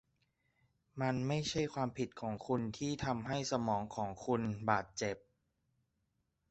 [1.01, 5.17] มันไม่ใช่ความผิดของคุณที่ทำให้สมองของคุณบาดเจ็บ